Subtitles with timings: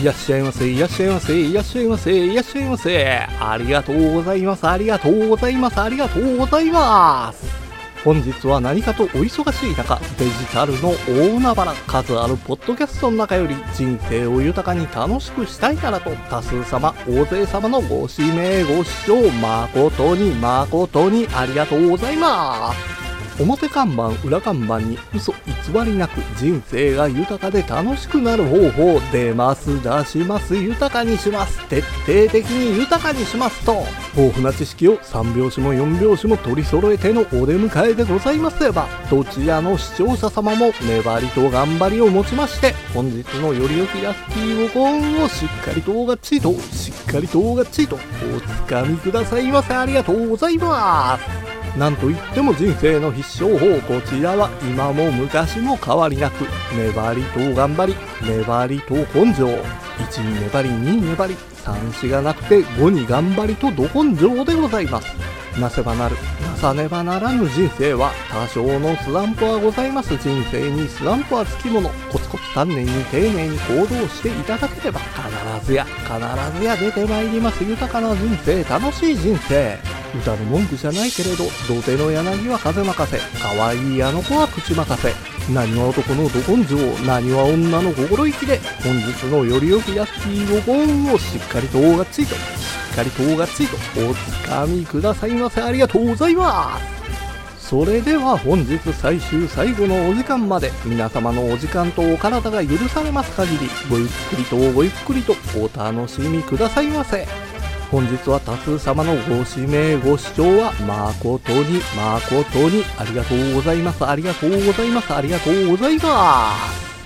[0.00, 3.26] いらっしゃいませ、いらっしゃいませ、いらっしゃいませ、いらっしゃいませ。
[3.40, 7.62] ありがとうございます、ありがとうございます、ありがとうございます。
[8.04, 22.91] 本日は何かとお忙しい中、デジタルの大海原、数あるポッドキャストの中より人生を豊かに楽しくしたいからと多数様、大勢様のご指名ご視聴誠に誠にありがとうございます。
[23.42, 30.56] 表看板裏看板に嘘偽りなく人生が豊かで楽しくなる方法出ます出します。
[30.56, 33.84] 豊かにします徹底的に豊かにしますと
[34.16, 47.98] 豊富な知識を3拍子も4拍子も取り揃えてのお出迎えでございますればどちらの視聴者様も粘りと頑張りをもちまして本日のよりよきラッキーウコンをしっかりとがっちりとしっかりとがっちりとお
[48.40, 49.74] つかみくださいませ。
[49.74, 51.51] ありがとうございます。
[51.76, 56.44] なんといっても人生の必勝法こちらは今も昔も変わりなく
[56.76, 59.46] 粘りと頑張り粘りと根性。
[59.98, 65.08] 1に粘り2に粘り3子がなくて5に頑張りとど根性でございます。
[65.60, 70.16] なせばなるなさねばならぬ人生は多少のスランプはございます。
[70.16, 71.90] 人生にスランプはつきもの。
[72.10, 77.64] コツコツ丹念に丁寧に行動していただければ必ずや必ずや出てまいります。
[77.64, 80.01] 豊かな人生楽しい人生。
[80.14, 83.18] 歌の文句じゃないけれど土手の柳は風任せ。
[83.40, 85.14] 可愛いあの子は口任せ。
[85.52, 92.38] 何は男のど根性何は女の心意気で本日のよりよきヤッキーご本をしっかりとがっちとし
[92.92, 93.76] っかりとがっちと
[94.08, 95.62] おつかみくださいませ。
[95.62, 97.02] ありがとうございます。
[97.72, 107.26] それでは本日最終最後のお時間まで皆様のお時間とお体が許されます限りごゆっくりとごゆっくりとお楽しみくださいませ。
[107.92, 114.06] 本日は多数様のご指名ご視聴は誠に誠にありがとうございます。
[114.06, 115.12] ありがとうございます。
[115.12, 116.96] ありがとうございます。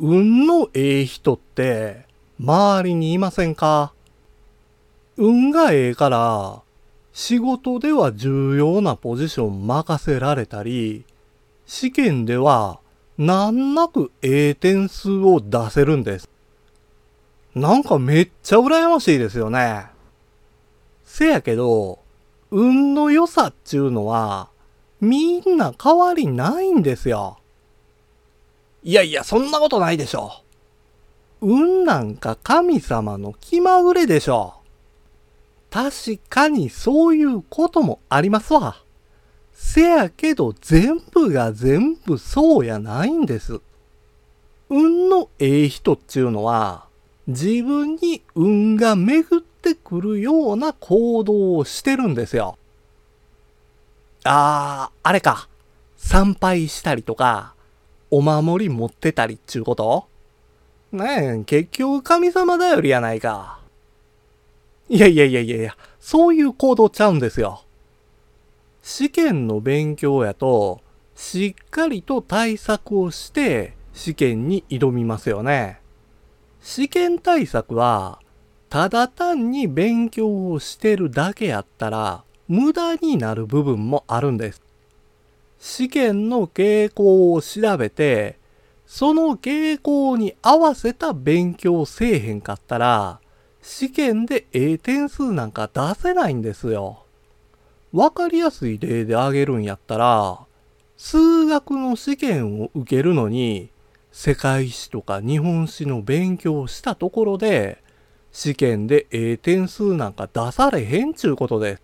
[0.00, 2.06] 運のええ人って
[2.40, 3.92] 周りにいませんか？
[5.18, 6.62] 運がええから
[7.12, 11.04] 仕事では重要なポジション任せられたり
[11.66, 12.80] 試験では
[13.18, 16.30] 難なくええ点数を出せるんです。
[17.56, 19.86] なんかめっちゃ羨ましいですよね。
[21.04, 22.00] せやけど、
[22.50, 24.50] 運の良さっちゅうのは、
[25.00, 27.38] みんな変わりないんですよ。
[28.82, 30.42] いやいや、そんなことないでしょ。
[31.40, 34.56] 運なんか神様の気まぐれでしょ。
[35.70, 38.82] 確かにそういうこともありますわ。
[39.54, 43.62] せやけど全部が全部そうやないんです。
[44.68, 46.85] 運のええ人っちゅうのは、
[47.26, 52.56] 自分に運が巡ってくるような行動をしてるんですよ。
[54.24, 55.48] あー、あれか。
[55.96, 57.54] 参拝したりとか、
[58.10, 60.06] お守り持ってたりっちゅうこと？
[60.92, 63.58] ねえ、結局神様だよりやないか。
[64.88, 67.64] いやいやいやいやいや、そういう行動ちゃうんですよ。
[68.82, 70.80] 試験の勉強やと、
[71.16, 75.80] しっかりと対策をして試験に挑みますよね。
[76.68, 78.18] 試験対策は、
[78.70, 84.60] ただ単に勉強をしてるだけやったら、無駄になる部分もあるんです。
[85.60, 88.40] 試験の傾向を調べて、
[88.84, 93.20] その傾向に合わせた勉強せえへんかったら、
[93.62, 97.04] 試験でええ点数なんか出せないんですよ。
[97.92, 100.40] わかりやすい例で挙げるんやったら、
[100.96, 103.70] 数学の試験を受けるのに、
[104.18, 107.82] 世界史とか日本史の勉強をしたところで、
[108.32, 111.82] 試験でえ点数なんか出されへんちゅうことです。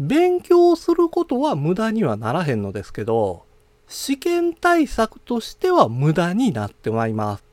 [0.00, 3.44] 勉強することは無駄にはならへんのですけど、
[3.86, 7.44] 試験対策としては無駄になってまいります。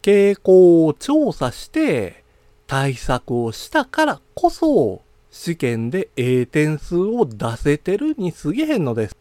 [0.00, 2.24] 傾向を調査して
[2.66, 9.16] 対策をしたからこそ試験でええ点数を出せてるに過ぎへんのです。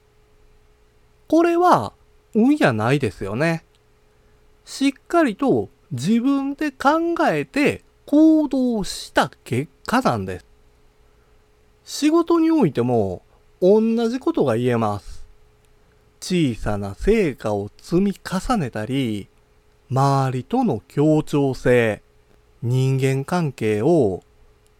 [1.28, 1.92] これは
[2.38, 3.64] 運やないですよね。
[4.64, 10.46] しっかりと自分で考えて行動した結果なんです。
[11.84, 13.24] 仕事においても
[13.60, 15.26] 同じことが言えます。
[16.20, 19.30] 小さな成果を積み重ねたり、
[19.90, 22.04] 周りとの協調性、
[22.62, 24.22] 人間関係を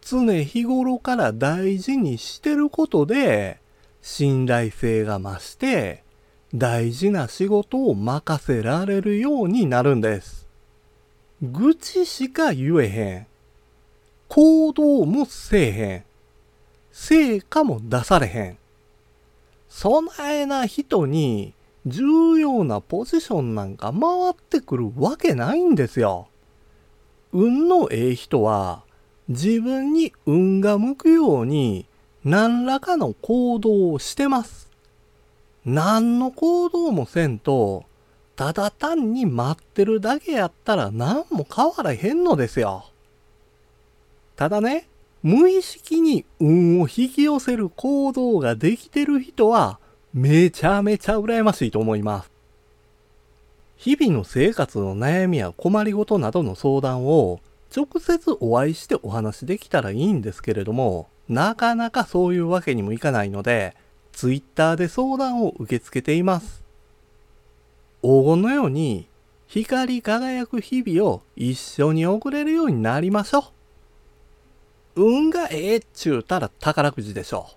[0.00, 3.58] 常日頃から大事にしてることで
[4.00, 6.04] 信頼性が増して
[6.54, 10.46] 大事な仕事を任せられるようになるんです。
[11.42, 13.26] 愚痴しか言えへん。
[14.28, 16.04] 行動もせえへん。
[16.90, 18.58] 成果も出されへん。
[19.68, 21.52] そないな人に
[21.86, 26.28] 重要なポジションなんか回ってくるわけないんですよ。
[27.32, 28.82] 運のええ人は
[29.28, 31.84] 自分に運が向くように
[32.24, 34.67] 何らかの行動をしてます。
[35.68, 37.84] 何の行動もせんと、
[38.36, 42.86] ただ単に待ってるだけやったら何も変わらへんのですよ。
[44.34, 44.88] ただね、
[45.22, 49.78] 無意識に運を引き寄せる行動ができてる人は
[50.14, 52.30] めちゃめちゃ羨ましいと思います。
[53.76, 57.40] 日々の生活の悩みや困りごとなどの相談を
[57.76, 63.76] 直接お会いしてお話できたらいいんですけれども、なかなかそういうわけにもいかないので、
[64.18, 66.64] ツイッターで相談を受け付けています。
[68.02, 69.06] 黄金のように
[69.46, 73.52] 光り輝く日々を一緒に送れるようになりましょ
[74.96, 75.04] う。
[75.04, 77.56] 運がええっちゅうたら宝くじでしょう。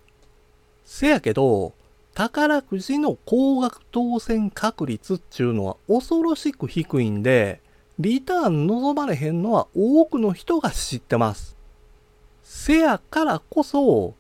[0.86, 1.74] せやけど、
[2.14, 7.60] 宝くじの高額当選確率っちゅうのは恐ろしく低いんで、
[7.98, 11.58] リターン望まれへんのは多くの人が知ってます。
[12.44, 14.14] せやからこそ、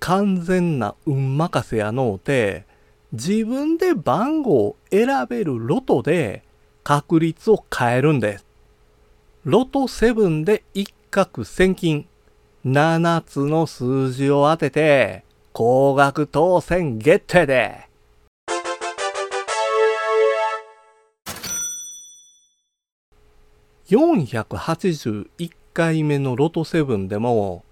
[0.00, 2.64] 完全な運任せやのうて、
[3.12, 6.42] 自分で番号を選べるロトで
[6.84, 8.46] 確率を変えるんです。
[9.44, 12.06] ロト7で一攫千金、
[12.64, 17.86] 7つの数字を当てて、高額当選ゲットで。
[23.88, 27.64] 481回目のロト7でも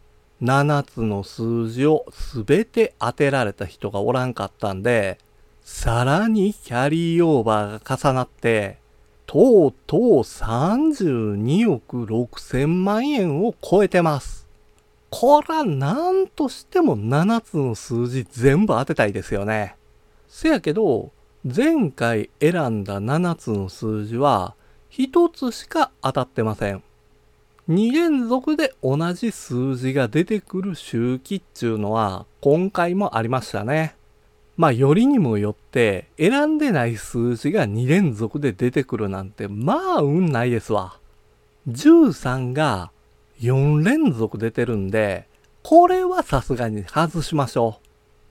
[0.42, 5.18] 7つの数字をすべて当てられた人がおらんかったんで、
[5.62, 8.78] さらにキャリーオーバーが重なって、
[9.26, 14.46] とうとう32億6千万円を超えてます。
[15.10, 19.76] こら、なんとしても7つの数字全部当てたいですよね。
[20.28, 21.12] せやけど、
[21.44, 24.54] 前回選んだ7つの数字は
[24.90, 26.82] 1つしか当たってません。
[27.68, 33.96] 2連続で同じ数字が出てくる周期っちゅうのは今回もありましたね。
[34.58, 40.98] まあよりにもよって選んでない数字が2連続で出てくるなんてまあ運ないですわ。
[41.70, 42.90] 13が
[43.40, 45.26] 4連続出てるんで、
[45.62, 47.80] これはさすがに外しましょ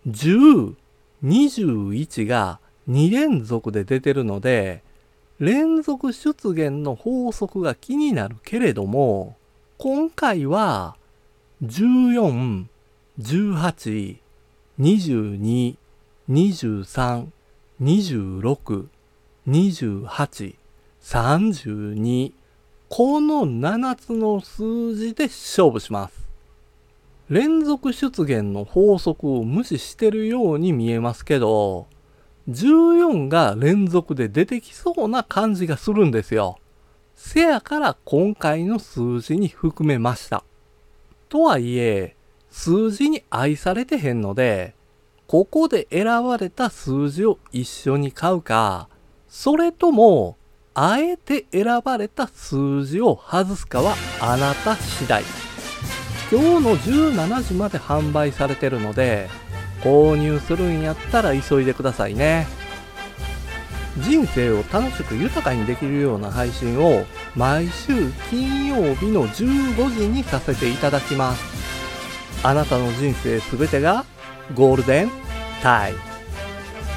[0.05, 0.09] う。
[0.09, 0.75] 10、
[1.23, 4.83] 21が2連続で出てるので、
[5.43, 9.35] 連続出現の法則が気になるけれども、
[9.77, 10.95] 今回は
[11.61, 12.63] 14、
[13.19, 14.19] 18、
[14.79, 15.75] 22、
[16.29, 17.25] 23、
[17.81, 18.85] 26、
[19.45, 20.55] 28、
[21.01, 22.31] 32、
[22.87, 26.23] この7つの数字で勝負します。
[27.27, 31.87] 連続出現の法則を無視してるように見えますけど、
[32.49, 36.57] 14が連続で出てきそうな感じがするんですよ。
[37.15, 40.43] せやから今回の数字に含めました。
[41.29, 42.15] とはいえ、
[42.49, 44.75] 数字に愛されてへんので、
[45.27, 48.89] ここで選ばれた数字を一緒に買うか、
[49.27, 50.37] それとも
[50.75, 55.23] あえて選ばれた数字を外すかはあなた次第。
[56.31, 59.29] 今日の17時まで販売されてるので、
[59.83, 62.47] 購入するんやったら急いでくださいね。
[63.99, 71.43] 人生を楽しく豊かにできるような配信を毎週金曜日の15時にさせていただきます。
[72.43, 74.05] あなたの人生すべてが
[74.55, 75.11] ゴールデン
[75.61, 76.12] タイム。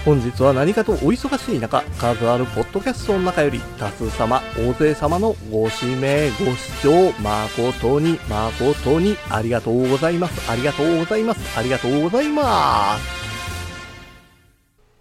[0.07, 10.49] 本日は何かとお忙しい中、数あるポッドキャストの中より多数様、大勢様のご指名、ご視聴、誠に、誠にありがとうございます。
[10.49, 11.59] ありがとうございます。
[11.59, 13.03] ありがとうございます。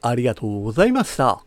[0.01, 1.44] ありがとうございました。